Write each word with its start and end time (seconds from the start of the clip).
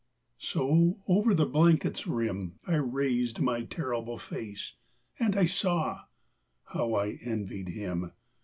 So 0.39 0.97
over 1.07 1.35
the 1.35 1.45
blanket's 1.45 2.07
rim 2.07 2.57
I 2.65 2.77
raised 2.77 3.39
my 3.39 3.61
terrible 3.65 4.17
face, 4.17 4.73
And 5.19 5.35
I 5.35 5.45
saw 5.45 6.05
how 6.63 6.95
I 6.95 7.19
envied 7.23 7.67
him! 7.69 8.11